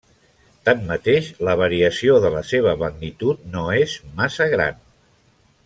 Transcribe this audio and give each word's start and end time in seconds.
Tanmateix 0.69 1.27
la 1.49 1.53
variació 1.59 2.17
de 2.25 2.31
la 2.37 2.43
seva 2.53 2.75
magnitud 2.81 3.45
no 3.57 3.67
és 3.85 3.95
massa 4.23 4.49
gran. 4.57 4.85